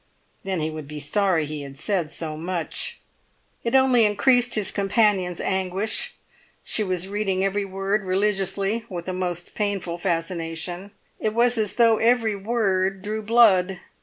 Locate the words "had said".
1.61-2.09